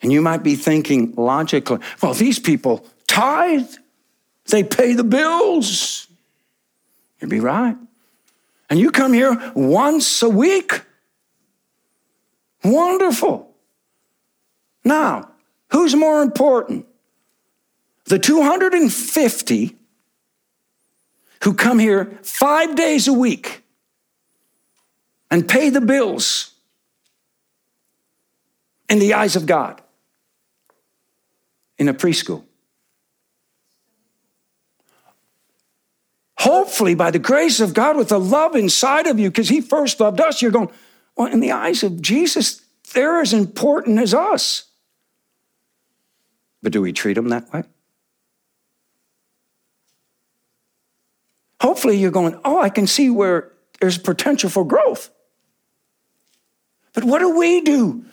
And 0.00 0.10
you 0.10 0.22
might 0.22 0.42
be 0.42 0.54
thinking 0.54 1.12
logically, 1.18 1.80
well, 2.02 2.14
these 2.14 2.38
people 2.38 2.86
tithe, 3.06 3.68
they 4.46 4.64
pay 4.64 4.94
the 4.94 5.04
bills. 5.04 6.06
You'd 7.20 7.28
be 7.28 7.40
right. 7.40 7.76
And 8.70 8.80
you 8.80 8.90
come 8.90 9.12
here 9.12 9.52
once 9.54 10.22
a 10.22 10.30
week. 10.30 10.80
Wonderful. 12.64 13.54
Now, 14.82 15.30
who's 15.72 15.94
more 15.94 16.22
important? 16.22 16.86
The 18.06 18.18
250 18.18 19.76
who 21.42 21.52
come 21.52 21.78
here 21.78 22.18
five 22.22 22.74
days 22.76 23.06
a 23.06 23.12
week 23.12 23.60
and 25.30 25.49
pay 25.49 25.70
the 25.70 25.80
bills 25.80 26.54
in 28.88 28.99
the 28.99 29.14
eyes 29.14 29.37
of 29.37 29.46
God 29.46 29.80
in 31.78 31.88
a 31.88 31.94
preschool. 31.94 32.44
hopefully 36.40 36.94
by 36.94 37.10
the 37.10 37.18
grace 37.18 37.60
of 37.60 37.75
God 37.75 37.99
with 37.99 38.08
the 38.08 38.18
love 38.18 38.56
inside 38.56 39.06
of 39.06 39.18
you, 39.18 39.28
because 39.28 39.50
He 39.50 39.60
first 39.60 40.00
loved 40.00 40.20
us, 40.20 40.40
you're 40.40 40.50
going, 40.50 40.70
well, 41.14 41.30
in 41.30 41.40
the 41.40 41.52
eyes 41.52 41.82
of 41.82 42.00
Jesus, 42.00 42.62
they're 42.94 43.20
as 43.20 43.34
important 43.34 43.99
as 43.99 44.14
us. 44.14 44.64
But 46.62 46.72
do 46.72 46.80
we 46.80 46.94
treat 46.94 47.14
them 47.14 47.28
that 47.28 47.52
way? 47.52 47.64
Hopefully, 51.60 51.99
you're 51.99 52.10
going, 52.10 52.40
oh, 52.42 52.58
I 52.58 52.70
can 52.70 52.87
see 52.87 53.10
where 53.10 53.52
there's 53.80 53.99
potential 53.99 54.49
for 54.49 54.64
growth. 54.64 55.10
But 56.92 57.04
what 57.04 57.20
do 57.20 57.37
we 57.37 57.61
do? 57.61 58.04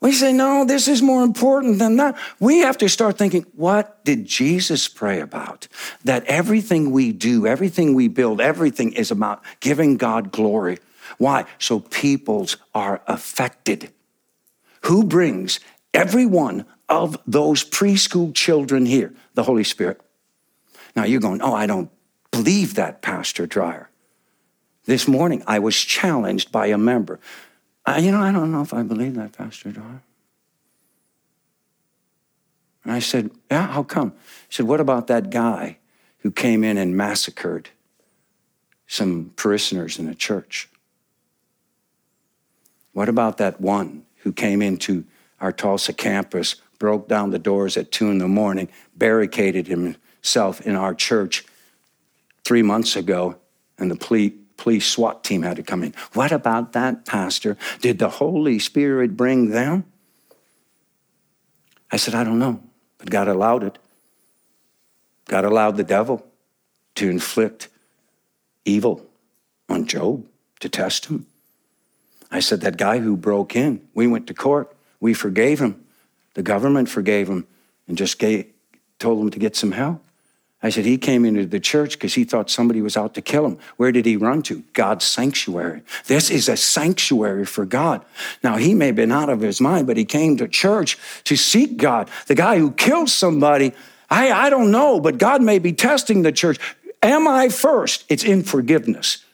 We 0.00 0.10
say, 0.10 0.32
no, 0.32 0.64
this 0.64 0.88
is 0.88 1.00
more 1.00 1.22
important 1.22 1.78
than 1.78 1.96
that. 1.98 2.18
We 2.40 2.58
have 2.58 2.76
to 2.78 2.88
start 2.88 3.16
thinking, 3.16 3.46
what 3.54 4.04
did 4.04 4.26
Jesus 4.26 4.88
pray 4.88 5.20
about? 5.20 5.68
That 6.04 6.24
everything 6.24 6.90
we 6.90 7.12
do, 7.12 7.46
everything 7.46 7.94
we 7.94 8.08
build, 8.08 8.40
everything 8.40 8.94
is 8.94 9.12
about 9.12 9.44
giving 9.60 9.96
God 9.96 10.32
glory. 10.32 10.78
Why? 11.18 11.44
So 11.58 11.78
peoples 11.78 12.56
are 12.74 13.00
affected. 13.06 13.92
Who 14.86 15.04
brings 15.04 15.60
every 15.94 16.26
one 16.26 16.66
of 16.88 17.16
those 17.24 17.62
preschool 17.62 18.34
children 18.34 18.86
here? 18.86 19.14
The 19.34 19.44
Holy 19.44 19.64
Spirit. 19.64 20.00
Now 20.96 21.04
you're 21.04 21.20
going, 21.20 21.42
oh, 21.42 21.54
I 21.54 21.66
don't 21.66 21.90
believe 22.32 22.74
that, 22.74 23.02
Pastor 23.02 23.46
Dreyer. 23.46 23.88
This 24.86 25.06
morning 25.06 25.44
I 25.46 25.60
was 25.60 25.76
challenged 25.76 26.50
by 26.50 26.66
a 26.66 26.78
member. 26.78 27.20
Uh, 27.84 27.98
you 28.00 28.12
know, 28.12 28.20
I 28.20 28.30
don't 28.30 28.52
know 28.52 28.62
if 28.62 28.72
I 28.72 28.82
believe 28.82 29.14
that, 29.14 29.32
Pastor 29.32 29.72
Don. 29.72 30.02
And 32.84 32.92
I 32.92 32.98
said, 32.98 33.30
Yeah, 33.50 33.66
how 33.66 33.82
come? 33.82 34.12
He 34.48 34.54
said, 34.54 34.66
What 34.66 34.80
about 34.80 35.06
that 35.08 35.30
guy 35.30 35.78
who 36.18 36.30
came 36.30 36.62
in 36.64 36.78
and 36.78 36.96
massacred 36.96 37.70
some 38.86 39.32
parishioners 39.36 39.98
in 39.98 40.08
a 40.08 40.14
church? 40.14 40.68
What 42.92 43.08
about 43.08 43.38
that 43.38 43.60
one 43.60 44.04
who 44.18 44.32
came 44.32 44.62
into 44.62 45.04
our 45.40 45.52
Tulsa 45.52 45.92
campus, 45.92 46.56
broke 46.78 47.08
down 47.08 47.30
the 47.30 47.38
doors 47.38 47.76
at 47.76 47.90
two 47.90 48.10
in 48.10 48.18
the 48.18 48.28
morning, 48.28 48.68
barricaded 48.96 49.66
himself 49.66 50.60
in 50.60 50.76
our 50.76 50.94
church 50.94 51.44
three 52.44 52.62
months 52.62 52.94
ago, 52.94 53.36
and 53.78 53.90
the 53.90 53.96
police 53.96 54.34
police 54.62 54.86
SWAT 54.86 55.24
team 55.24 55.42
had 55.42 55.56
to 55.56 55.62
come 55.64 55.82
in. 55.82 55.92
What 56.12 56.30
about 56.30 56.72
that, 56.72 57.04
Pastor? 57.04 57.56
Did 57.80 57.98
the 57.98 58.08
Holy 58.08 58.60
Spirit 58.60 59.16
bring 59.16 59.50
them? 59.50 59.84
I 61.90 61.96
said, 61.96 62.14
I 62.14 62.22
don't 62.22 62.38
know, 62.38 62.62
but 62.98 63.10
God 63.10 63.26
allowed 63.26 63.64
it. 63.64 63.76
God 65.26 65.44
allowed 65.44 65.76
the 65.76 65.82
devil 65.82 66.24
to 66.94 67.10
inflict 67.10 67.68
evil 68.64 69.04
on 69.68 69.84
Job 69.84 70.24
to 70.60 70.68
test 70.68 71.06
him. 71.06 71.26
I 72.30 72.38
said, 72.38 72.60
That 72.60 72.76
guy 72.76 73.00
who 73.00 73.16
broke 73.16 73.56
in, 73.56 73.86
we 73.94 74.06
went 74.06 74.28
to 74.28 74.34
court, 74.34 74.72
we 75.00 75.12
forgave 75.12 75.60
him. 75.60 75.84
The 76.34 76.42
government 76.44 76.88
forgave 76.88 77.28
him 77.28 77.48
and 77.88 77.98
just 77.98 78.20
gave, 78.20 78.46
told 79.00 79.20
him 79.20 79.30
to 79.30 79.40
get 79.40 79.56
some 79.56 79.72
help. 79.72 80.04
I 80.64 80.70
said, 80.70 80.84
he 80.84 80.96
came 80.96 81.24
into 81.24 81.44
the 81.44 81.58
church 81.58 81.94
because 81.94 82.14
he 82.14 82.22
thought 82.22 82.48
somebody 82.48 82.80
was 82.80 82.96
out 82.96 83.14
to 83.14 83.20
kill 83.20 83.44
him. 83.44 83.58
Where 83.78 83.90
did 83.90 84.06
he 84.06 84.16
run 84.16 84.42
to? 84.42 84.62
God's 84.74 85.04
sanctuary. 85.04 85.82
This 86.06 86.30
is 86.30 86.48
a 86.48 86.56
sanctuary 86.56 87.44
for 87.46 87.64
God. 87.64 88.04
Now, 88.44 88.56
he 88.58 88.72
may 88.72 88.86
have 88.86 88.96
been 88.96 89.10
out 89.10 89.28
of 89.28 89.40
his 89.40 89.60
mind, 89.60 89.88
but 89.88 89.96
he 89.96 90.04
came 90.04 90.36
to 90.36 90.46
church 90.46 90.98
to 91.24 91.34
seek 91.34 91.78
God. 91.78 92.08
The 92.28 92.36
guy 92.36 92.58
who 92.58 92.70
killed 92.70 93.10
somebody, 93.10 93.72
I, 94.08 94.30
I 94.30 94.50
don't 94.50 94.70
know, 94.70 95.00
but 95.00 95.18
God 95.18 95.42
may 95.42 95.58
be 95.58 95.72
testing 95.72 96.22
the 96.22 96.30
church. 96.30 96.60
Am 97.02 97.26
I 97.26 97.48
first? 97.48 98.04
It's 98.08 98.22
in 98.22 98.44
forgiveness. 98.44 99.24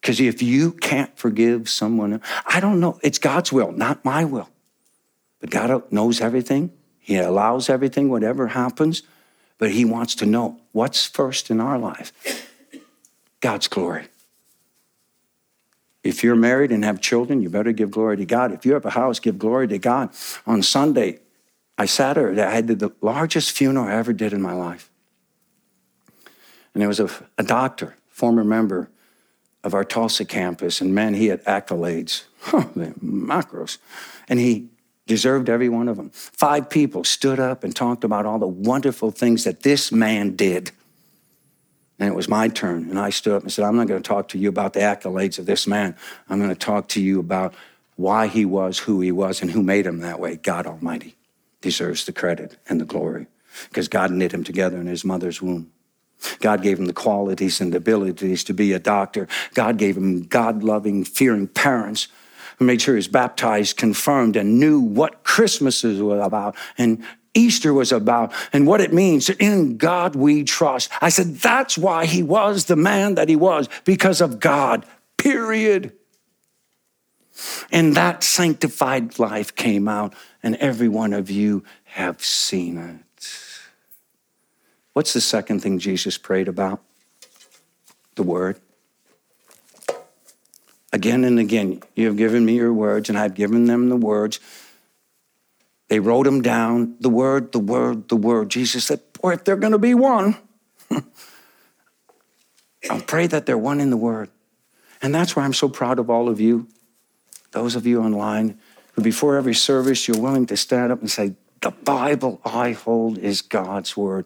Because 0.00 0.20
if 0.20 0.40
you 0.40 0.70
can't 0.70 1.14
forgive 1.18 1.68
someone, 1.68 2.22
I 2.46 2.60
don't 2.60 2.78
know. 2.78 3.00
It's 3.02 3.18
God's 3.18 3.52
will, 3.52 3.72
not 3.72 4.04
my 4.04 4.24
will. 4.24 4.48
But 5.40 5.50
God 5.50 5.90
knows 5.92 6.20
everything. 6.20 6.70
He 7.00 7.16
allows 7.16 7.68
everything, 7.68 8.08
whatever 8.08 8.46
happens 8.46 9.02
but 9.60 9.70
He 9.70 9.84
wants 9.84 10.16
to 10.16 10.26
know 10.26 10.58
what's 10.72 11.06
first 11.06 11.50
in 11.50 11.60
our 11.60 11.78
life 11.78 12.12
God's 13.38 13.68
glory. 13.68 14.06
If 16.02 16.24
you're 16.24 16.34
married 16.34 16.72
and 16.72 16.82
have 16.84 17.00
children, 17.00 17.42
you 17.42 17.50
better 17.50 17.72
give 17.72 17.90
glory 17.90 18.16
to 18.16 18.24
God. 18.24 18.52
If 18.52 18.64
you 18.64 18.72
have 18.72 18.86
a 18.86 18.90
house, 18.90 19.20
give 19.20 19.38
glory 19.38 19.68
to 19.68 19.78
God. 19.78 20.10
On 20.46 20.62
Sunday, 20.62 21.20
I 21.76 21.84
sat 21.84 22.14
there, 22.14 22.48
I 22.48 22.62
did 22.62 22.78
the 22.78 22.90
largest 23.02 23.52
funeral 23.52 23.86
I 23.86 23.92
ever 23.92 24.14
did 24.14 24.32
in 24.32 24.40
my 24.40 24.54
life. 24.54 24.90
And 26.72 26.80
there 26.80 26.88
was 26.88 27.00
a, 27.00 27.10
a 27.36 27.42
doctor, 27.42 27.96
former 28.08 28.44
member 28.44 28.88
of 29.62 29.74
our 29.74 29.84
Tulsa 29.84 30.24
campus, 30.24 30.80
and 30.80 30.94
man, 30.94 31.12
he 31.12 31.26
had 31.26 31.44
accolades, 31.44 32.24
macros. 32.44 33.76
And 34.26 34.38
he 34.38 34.70
deserved 35.10 35.50
every 35.50 35.68
one 35.68 35.88
of 35.88 35.96
them. 35.96 36.10
Five 36.10 36.70
people 36.70 37.02
stood 37.02 37.40
up 37.40 37.64
and 37.64 37.74
talked 37.74 38.04
about 38.04 38.26
all 38.26 38.38
the 38.38 38.46
wonderful 38.46 39.10
things 39.10 39.42
that 39.42 39.64
this 39.64 39.90
man 39.90 40.36
did. 40.36 40.70
And 41.98 42.08
it 42.08 42.14
was 42.14 42.28
my 42.28 42.46
turn. 42.46 42.88
And 42.88 42.96
I 42.96 43.10
stood 43.10 43.34
up 43.34 43.42
and 43.42 43.52
said, 43.52 43.64
I'm 43.64 43.74
not 43.74 43.88
going 43.88 44.00
to 44.00 44.08
talk 44.08 44.28
to 44.28 44.38
you 44.38 44.48
about 44.48 44.72
the 44.72 44.80
accolades 44.80 45.40
of 45.40 45.46
this 45.46 45.66
man. 45.66 45.96
I'm 46.28 46.38
going 46.38 46.50
to 46.50 46.54
talk 46.54 46.86
to 46.90 47.02
you 47.02 47.18
about 47.18 47.54
why 47.96 48.28
he 48.28 48.44
was 48.44 48.78
who 48.78 49.00
he 49.00 49.10
was 49.10 49.42
and 49.42 49.50
who 49.50 49.64
made 49.64 49.84
him 49.84 49.98
that 49.98 50.20
way. 50.20 50.36
God 50.36 50.64
Almighty 50.64 51.16
deserves 51.60 52.06
the 52.06 52.12
credit 52.12 52.56
and 52.68 52.80
the 52.80 52.84
glory 52.84 53.26
because 53.68 53.88
God 53.88 54.12
knit 54.12 54.32
him 54.32 54.44
together 54.44 54.78
in 54.78 54.86
his 54.86 55.04
mother's 55.04 55.42
womb. 55.42 55.72
God 56.38 56.62
gave 56.62 56.78
him 56.78 56.86
the 56.86 56.92
qualities 56.92 57.60
and 57.60 57.72
the 57.72 57.78
abilities 57.78 58.44
to 58.44 58.54
be 58.54 58.72
a 58.74 58.78
doctor. 58.78 59.26
God 59.54 59.76
gave 59.76 59.96
him 59.96 60.22
God 60.22 60.62
loving, 60.62 61.02
fearing 61.02 61.48
parents 61.48 62.06
made 62.60 62.82
sure 62.82 62.94
he 62.94 62.98
was 62.98 63.08
baptized, 63.08 63.76
confirmed, 63.76 64.36
and 64.36 64.60
knew 64.60 64.80
what 64.80 65.24
Christmas 65.24 65.82
was 65.82 65.98
about 66.00 66.56
and 66.76 67.02
Easter 67.32 67.72
was 67.72 67.92
about 67.92 68.32
and 68.52 68.66
what 68.66 68.80
it 68.80 68.92
means. 68.92 69.30
In 69.30 69.76
God 69.76 70.14
we 70.14 70.44
trust. 70.44 70.90
I 71.00 71.08
said, 71.08 71.36
that's 71.36 71.78
why 71.78 72.06
he 72.06 72.22
was 72.22 72.66
the 72.66 72.76
man 72.76 73.14
that 73.14 73.28
he 73.28 73.36
was, 73.36 73.68
because 73.84 74.20
of 74.20 74.40
God, 74.40 74.84
period. 75.16 75.92
And 77.70 77.94
that 77.94 78.22
sanctified 78.22 79.18
life 79.18 79.54
came 79.54 79.88
out, 79.88 80.14
and 80.42 80.56
every 80.56 80.88
one 80.88 81.12
of 81.12 81.30
you 81.30 81.64
have 81.84 82.22
seen 82.22 82.76
it. 82.76 83.24
What's 84.92 85.12
the 85.12 85.20
second 85.20 85.60
thing 85.60 85.78
Jesus 85.78 86.18
prayed 86.18 86.48
about? 86.48 86.82
The 88.16 88.24
Word. 88.24 88.60
Again 90.92 91.24
and 91.24 91.38
again, 91.38 91.82
you 91.94 92.06
have 92.06 92.16
given 92.16 92.44
me 92.44 92.56
your 92.56 92.72
words, 92.72 93.08
and 93.08 93.18
I've 93.18 93.34
given 93.34 93.66
them 93.66 93.88
the 93.88 93.96
words. 93.96 94.40
They 95.88 96.00
wrote 96.00 96.24
them 96.24 96.42
down 96.42 96.96
the 97.00 97.08
word, 97.08 97.52
the 97.52 97.58
word, 97.58 98.08
the 98.08 98.16
word. 98.16 98.50
Jesus 98.50 98.84
said, 98.84 99.00
Boy, 99.20 99.34
if 99.34 99.44
they're 99.44 99.56
going 99.56 99.72
to 99.72 99.78
be 99.78 99.94
one, 99.94 100.36
I'll 102.90 103.00
pray 103.06 103.26
that 103.26 103.46
they're 103.46 103.58
one 103.58 103.80
in 103.80 103.90
the 103.90 103.96
word. 103.96 104.30
And 105.02 105.14
that's 105.14 105.34
why 105.34 105.44
I'm 105.44 105.52
so 105.52 105.68
proud 105.68 105.98
of 105.98 106.10
all 106.10 106.28
of 106.28 106.40
you, 106.40 106.68
those 107.52 107.76
of 107.76 107.86
you 107.86 108.02
online, 108.02 108.58
who 108.92 109.02
before 109.02 109.36
every 109.36 109.54
service, 109.54 110.06
you're 110.08 110.20
willing 110.20 110.46
to 110.46 110.56
stand 110.56 110.92
up 110.92 111.00
and 111.00 111.10
say, 111.10 111.34
the 111.60 111.70
Bible 111.70 112.40
I 112.42 112.72
hold 112.72 113.18
is 113.18 113.42
God's 113.42 113.94
word. 113.94 114.24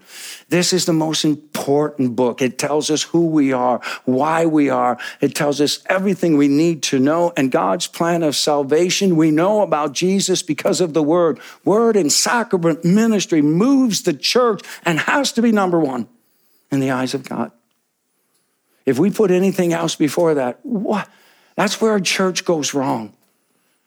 This 0.51 0.73
is 0.73 0.87
the 0.87 0.93
most 0.93 1.25
important 1.25 2.15
book. 2.15 2.41
It 2.41 2.59
tells 2.59 2.91
us 2.91 3.03
who 3.03 3.27
we 3.27 3.53
are, 3.53 3.81
why 4.05 4.47
we 4.47 4.71
are. 4.71 4.99
It 5.21 5.35
tells 5.35 5.61
us 5.61 5.81
everything 5.87 6.37
we 6.37 6.47
need 6.47 6.85
to 6.85 7.01
know 7.01 7.33
and 7.37 7.51
God's 7.51 7.89
plan 7.89 8.23
of 8.23 8.37
salvation. 8.37 9.17
We 9.17 9.33
know 9.33 9.63
about 9.63 9.95
Jesus 9.95 10.43
because 10.43 10.81
of 10.81 10.95
the 10.95 11.03
word. 11.03 11.41
Word 11.65 11.97
and 11.97 12.13
sacrament 12.13 12.85
ministry 12.85 13.43
moves 13.43 14.03
the 14.03 14.15
church 14.15 14.63
and 14.85 15.01
has 15.01 15.33
to 15.33 15.43
be 15.43 15.51
number 15.51 15.81
one 15.81 16.07
in 16.71 16.79
the 16.79 16.93
eyes 16.93 17.15
of 17.15 17.29
God. 17.29 17.51
If 18.87 18.99
we 18.99 19.11
put 19.11 19.33
anything 19.33 19.73
else 19.73 19.97
before 19.97 20.35
that, 20.35 20.61
what? 20.63 21.09
That's 21.57 21.81
where 21.81 21.97
a 21.97 22.01
church 22.01 22.45
goes 22.45 22.75
wrong. 22.75 23.13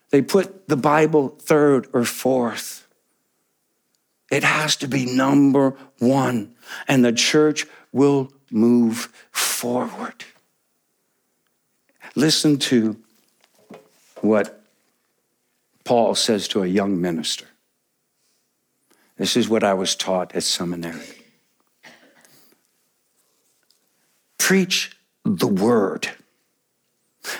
They 0.09 0.21
put 0.21 0.67
the 0.67 0.77
Bible 0.77 1.29
third 1.29 1.87
or 1.93 2.03
fourth. 2.03 2.86
It 4.31 4.43
has 4.43 4.75
to 4.77 4.87
be 4.87 5.05
number 5.05 5.75
one, 5.99 6.55
and 6.87 7.03
the 7.03 7.13
church 7.13 7.65
will 7.91 8.31
move 8.51 9.09
forward. 9.31 10.25
Listen 12.15 12.57
to 12.57 12.97
what 14.21 14.63
Paul 15.83 16.15
says 16.15 16.47
to 16.49 16.63
a 16.63 16.67
young 16.67 16.99
minister. 16.99 17.45
This 19.17 19.37
is 19.37 19.47
what 19.47 19.63
I 19.63 19.73
was 19.73 19.95
taught 19.95 20.35
at 20.35 20.43
seminary. 20.43 20.99
Preach 24.37 24.97
the 25.23 25.47
word. 25.47 26.09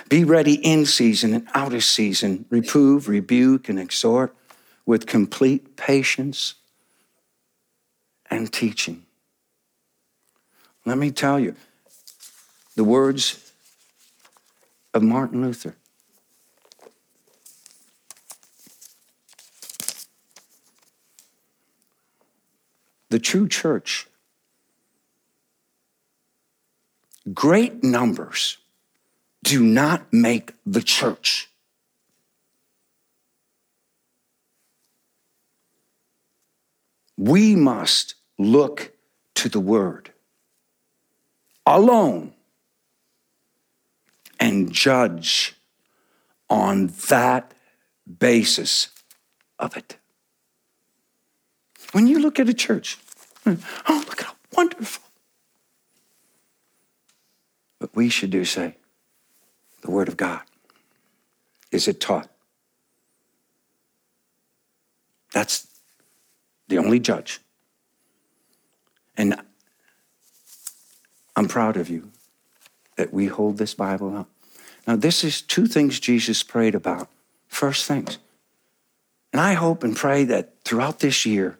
Be 0.08 0.24
ready 0.24 0.54
in 0.54 0.86
season 0.86 1.34
and 1.34 1.48
out 1.54 1.72
of 1.72 1.84
season. 1.84 2.46
Reprove, 2.50 3.08
rebuke, 3.08 3.68
and 3.68 3.78
exhort 3.78 4.34
with 4.84 5.06
complete 5.06 5.76
patience 5.76 6.54
and 8.30 8.52
teaching. 8.52 9.04
Let 10.84 10.98
me 10.98 11.10
tell 11.10 11.38
you 11.38 11.54
the 12.76 12.84
words 12.84 13.52
of 14.94 15.02
Martin 15.02 15.42
Luther. 15.42 15.76
The 23.10 23.18
true 23.18 23.48
church, 23.48 24.06
great 27.32 27.82
numbers 27.82 28.58
do 29.42 29.62
not 29.62 30.12
make 30.12 30.52
the 30.66 30.82
church. 30.82 31.48
We 37.18 37.56
must 37.56 38.14
look 38.38 38.92
to 39.34 39.48
the 39.48 39.60
Word 39.60 40.12
alone 41.66 42.32
and 44.40 44.72
judge 44.72 45.56
on 46.48 46.86
that 47.08 47.52
basis 48.18 48.88
of 49.58 49.76
it. 49.76 49.98
When 51.92 52.06
you 52.06 52.20
look 52.20 52.38
at 52.38 52.48
a 52.48 52.54
church, 52.54 52.98
hmm, 53.44 53.54
oh, 53.88 54.04
look 54.08 54.20
at 54.20 54.28
how 54.28 54.34
wonderful. 54.56 55.02
But 57.80 57.94
we 57.94 58.08
should 58.08 58.30
do 58.30 58.44
say, 58.44 58.76
the 59.82 59.90
Word 59.90 60.08
of 60.08 60.16
God. 60.16 60.42
Is 61.70 61.88
it 61.88 62.00
taught? 62.00 62.30
That's 65.32 65.67
the 66.68 66.78
only 66.78 67.00
judge. 67.00 67.40
And 69.16 69.40
I'm 71.34 71.48
proud 71.48 71.76
of 71.76 71.88
you 71.88 72.10
that 72.96 73.12
we 73.12 73.26
hold 73.26 73.58
this 73.58 73.74
Bible 73.74 74.16
up. 74.16 74.28
Now, 74.86 74.96
this 74.96 75.24
is 75.24 75.42
two 75.42 75.66
things 75.66 76.00
Jesus 76.00 76.42
prayed 76.42 76.74
about. 76.74 77.08
First 77.48 77.86
things 77.86 78.18
And 79.32 79.40
I 79.40 79.54
hope 79.54 79.84
and 79.84 79.96
pray 79.96 80.24
that 80.24 80.54
throughout 80.64 81.00
this 81.00 81.26
year, 81.26 81.58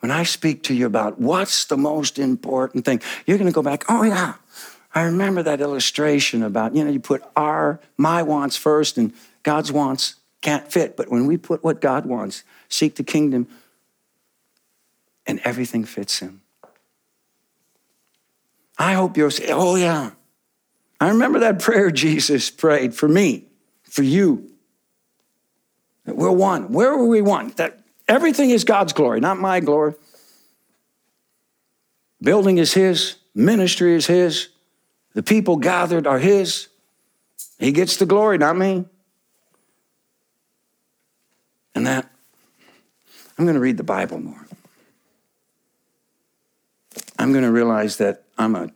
when 0.00 0.10
I 0.10 0.22
speak 0.22 0.62
to 0.64 0.74
you 0.74 0.86
about 0.86 1.18
what's 1.20 1.66
the 1.66 1.76
most 1.76 2.18
important 2.18 2.84
thing, 2.84 3.02
you're 3.26 3.38
going 3.38 3.50
to 3.50 3.54
go 3.54 3.62
back, 3.62 3.84
oh, 3.88 4.02
yeah, 4.02 4.34
I 4.94 5.02
remember 5.02 5.42
that 5.42 5.60
illustration 5.60 6.42
about, 6.42 6.74
you 6.74 6.84
know, 6.84 6.90
you 6.90 7.00
put 7.00 7.22
our, 7.36 7.80
my 7.96 8.22
wants 8.22 8.56
first 8.56 8.98
and 8.98 9.12
God's 9.42 9.70
wants 9.70 10.16
can't 10.40 10.70
fit. 10.70 10.96
But 10.96 11.10
when 11.10 11.26
we 11.26 11.36
put 11.36 11.62
what 11.62 11.80
God 11.80 12.06
wants, 12.06 12.44
seek 12.68 12.96
the 12.96 13.04
kingdom, 13.04 13.46
and 15.30 15.40
everything 15.44 15.84
fits 15.84 16.18
Him. 16.18 16.42
I 18.76 18.94
hope 18.94 19.16
you'll 19.16 19.30
say, 19.30 19.50
oh, 19.50 19.76
yeah. 19.76 20.10
I 21.00 21.08
remember 21.08 21.38
that 21.38 21.60
prayer 21.60 21.90
Jesus 21.90 22.50
prayed 22.50 22.94
for 22.94 23.08
me, 23.08 23.46
for 23.84 24.02
you. 24.02 24.50
We're 26.04 26.32
one. 26.32 26.72
Where 26.72 26.90
are 26.90 27.06
we 27.06 27.22
one? 27.22 27.50
That 27.56 27.78
everything 28.08 28.50
is 28.50 28.64
God's 28.64 28.92
glory, 28.92 29.20
not 29.20 29.38
my 29.38 29.60
glory. 29.60 29.94
Building 32.20 32.58
is 32.58 32.74
His, 32.74 33.16
ministry 33.34 33.94
is 33.94 34.06
His, 34.06 34.48
the 35.14 35.22
people 35.22 35.56
gathered 35.56 36.06
are 36.06 36.18
His. 36.18 36.68
He 37.58 37.70
gets 37.72 37.96
the 37.98 38.06
glory, 38.06 38.36
not 38.38 38.56
me. 38.56 38.84
And 41.74 41.86
that, 41.86 42.10
I'm 43.38 43.44
going 43.44 43.54
to 43.54 43.60
read 43.60 43.76
the 43.76 43.84
Bible 43.84 44.18
more. 44.18 44.46
I'm 47.20 47.32
going 47.32 47.44
to 47.44 47.52
realize 47.52 47.98
that 47.98 48.22
I'm 48.38 48.56
a 48.56 48.70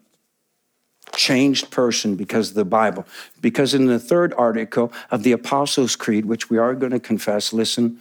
changed 1.14 1.70
person 1.70 2.14
because 2.14 2.50
of 2.50 2.56
the 2.56 2.64
Bible. 2.64 3.06
Because 3.40 3.72
in 3.72 3.86
the 3.86 3.98
third 3.98 4.34
article 4.36 4.92
of 5.10 5.22
the 5.22 5.32
Apostles' 5.32 5.96
Creed, 5.96 6.26
which 6.26 6.50
we 6.50 6.58
are 6.58 6.74
going 6.74 6.92
to 6.92 7.00
confess, 7.00 7.54
listen 7.54 8.00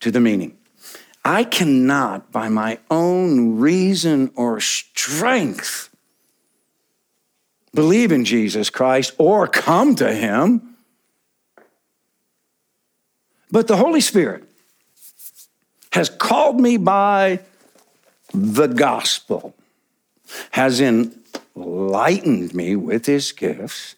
to 0.00 0.10
the 0.10 0.20
meaning. 0.20 0.58
I 1.24 1.44
cannot, 1.44 2.30
by 2.32 2.48
my 2.50 2.80
own 2.90 3.58
reason 3.58 4.30
or 4.34 4.60
strength, 4.60 5.88
believe 7.72 8.12
in 8.12 8.24
Jesus 8.26 8.68
Christ 8.68 9.14
or 9.16 9.46
come 9.46 9.94
to 9.94 10.12
Him. 10.12 10.76
But 13.50 13.68
the 13.68 13.76
Holy 13.76 14.00
Spirit 14.00 14.44
has 15.92 16.10
called 16.10 16.60
me 16.60 16.76
by 16.76 17.40
the 18.34 18.66
gospel, 18.66 19.54
has 20.52 20.80
enlightened 20.80 22.54
me 22.54 22.76
with 22.76 23.06
His 23.06 23.32
gifts, 23.32 23.96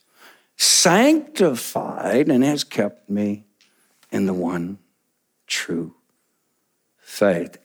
sanctified, 0.57 2.29
and 2.29 2.45
has 2.45 2.65
kept 2.65 3.09
me 3.09 3.45
in 4.11 4.27
the 4.27 4.35
one 4.35 4.79
true 5.47 5.95
faith, 6.99 7.59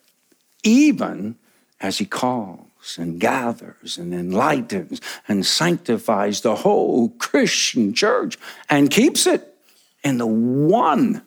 even 0.63 1.36
as 1.79 1.97
He 1.97 2.05
calls 2.05 2.97
and 2.97 3.19
gathers 3.19 3.97
and 3.97 4.13
enlightens 4.13 5.01
and 5.27 5.45
sanctifies 5.45 6.41
the 6.41 6.55
whole 6.55 7.10
Christian 7.10 7.93
church 7.93 8.38
and 8.69 8.89
keeps 8.89 9.27
it 9.27 9.53
in 10.03 10.17
the 10.17 10.25
one 10.25 11.23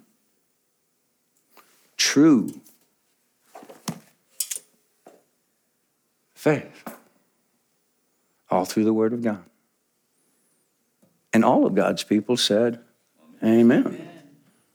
true 1.96 2.60
faith. 6.34 6.84
All 8.52 8.66
through 8.66 8.84
the 8.84 8.92
Word 8.92 9.14
of 9.14 9.22
God. 9.22 9.42
And 11.32 11.42
all 11.44 11.64
of 11.64 11.74
God's 11.74 12.04
people 12.04 12.36
said, 12.36 12.80
Amen. 13.42 13.86
Amen. 13.86 14.11